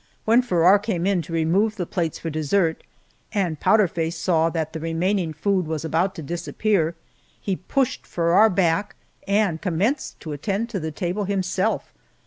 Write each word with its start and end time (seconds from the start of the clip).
When 0.25 0.41
Farrar 0.41 0.79
came 0.79 1.05
in 1.05 1.21
to 1.21 1.31
remove 1.31 1.75
the 1.75 1.85
plates 1.85 2.17
for 2.17 2.31
dessert, 2.31 2.81
and 3.33 3.59
Powder 3.59 3.87
Face 3.87 4.17
saw 4.17 4.49
that 4.49 4.73
the 4.73 4.79
remaining 4.79 5.31
food 5.31 5.67
was 5.67 5.85
about 5.85 6.15
to 6.15 6.23
disappear, 6.23 6.95
he 7.39 7.55
pushed 7.55 8.07
Farrar 8.07 8.49
back 8.49 8.95
and 9.27 9.61
commenced 9.61 10.19
to 10.21 10.31
attend 10.31 10.69
to 10.69 10.79
the 10.79 10.89
table 10.89 11.25
himself. 11.25 11.93